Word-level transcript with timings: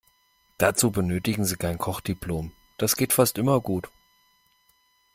Dazu 0.57 0.89
benötigen 0.89 1.45
Sie 1.45 1.57
kein 1.57 1.77
Kochdiplom, 1.77 2.51
das 2.79 2.95
geht 2.95 3.13
fast 3.13 3.37
immer 3.37 3.61
gut. 3.61 3.87